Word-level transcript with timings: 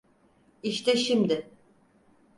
İşte 0.63 0.97
şimdi. 0.97 1.49